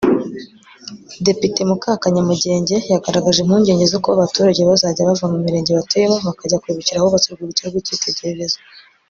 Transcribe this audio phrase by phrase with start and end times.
[1.25, 7.27] Depite Mukakanyamugenge yagaragaje impungenge zo kuba abaturage bazajya bava mu Mirenge batuyemo bakajya kwibukira ahubatse
[7.29, 8.57] urwibutso rw’icyitegererezo